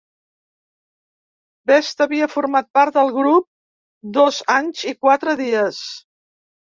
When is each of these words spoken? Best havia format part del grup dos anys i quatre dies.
Best 1.71 2.01
havia 2.07 2.29
format 2.37 2.69
part 2.79 2.95
del 2.97 3.13
grup 3.19 3.47
dos 4.19 4.43
anys 4.59 4.85
i 4.93 4.99
quatre 5.05 5.37
dies. 5.47 5.87